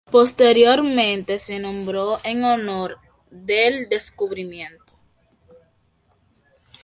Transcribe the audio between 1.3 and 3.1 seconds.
se nombró en honor